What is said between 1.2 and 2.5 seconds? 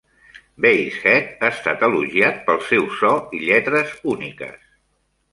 ha estat elogiat